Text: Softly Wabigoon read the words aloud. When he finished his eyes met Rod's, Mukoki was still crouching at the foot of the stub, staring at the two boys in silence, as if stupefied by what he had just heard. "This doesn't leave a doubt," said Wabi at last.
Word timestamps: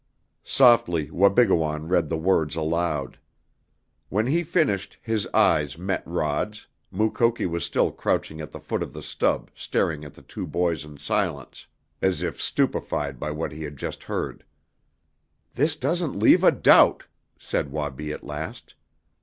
Softly 0.43 1.11
Wabigoon 1.11 1.87
read 1.87 2.09
the 2.09 2.17
words 2.17 2.55
aloud. 2.55 3.19
When 4.09 4.25
he 4.25 4.41
finished 4.41 4.97
his 4.99 5.27
eyes 5.27 5.77
met 5.77 6.01
Rod's, 6.07 6.65
Mukoki 6.89 7.45
was 7.45 7.63
still 7.65 7.91
crouching 7.91 8.41
at 8.41 8.49
the 8.49 8.59
foot 8.59 8.81
of 8.81 8.93
the 8.93 9.03
stub, 9.03 9.51
staring 9.55 10.03
at 10.03 10.15
the 10.15 10.23
two 10.23 10.47
boys 10.47 10.83
in 10.83 10.97
silence, 10.97 11.67
as 12.01 12.23
if 12.23 12.41
stupefied 12.41 13.19
by 13.19 13.29
what 13.29 13.51
he 13.51 13.61
had 13.61 13.77
just 13.77 14.05
heard. 14.05 14.43
"This 15.53 15.75
doesn't 15.75 16.17
leave 16.17 16.43
a 16.43 16.49
doubt," 16.49 17.05
said 17.37 17.71
Wabi 17.71 18.11
at 18.11 18.23
last. 18.23 18.73